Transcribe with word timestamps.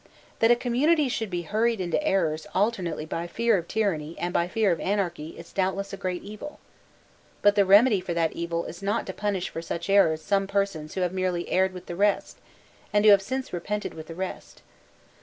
That 0.39 0.49
a 0.49 0.55
community 0.55 1.07
should 1.09 1.29
be 1.29 1.43
hurried 1.43 1.79
into 1.79 2.03
errors 2.03 2.47
alternately 2.55 3.05
by 3.05 3.27
fear 3.27 3.55
of 3.55 3.67
tyranny 3.67 4.15
and 4.17 4.33
by 4.33 4.47
fear 4.47 4.71
of 4.71 4.79
anarchy 4.79 5.35
is 5.37 5.53
doubtless 5.53 5.93
a 5.93 5.95
great 5.97 6.23
evil. 6.23 6.59
But 7.43 7.53
the 7.53 7.65
remedy 7.65 8.01
for 8.01 8.15
that 8.15 8.31
evil 8.33 8.65
is 8.65 8.81
not 8.81 9.05
to 9.05 9.13
punish 9.13 9.49
for 9.49 9.61
such 9.61 9.91
errors 9.91 10.23
some 10.23 10.47
persons 10.47 10.95
who 10.95 11.01
have 11.01 11.13
merely 11.13 11.49
erred 11.49 11.71
with 11.73 11.85
the 11.85 11.95
rest, 11.95 12.39
and 12.91 13.05
who 13.05 13.11
have 13.11 13.21
since 13.21 13.53
repented 13.53 13.93
with 13.93 14.07
the 14.07 14.15
rest. 14.15 14.63